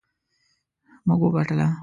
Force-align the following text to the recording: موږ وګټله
موږ 1.07 1.21
وګټله 1.23 1.67